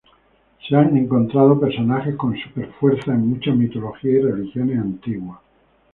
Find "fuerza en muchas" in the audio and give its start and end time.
2.79-3.55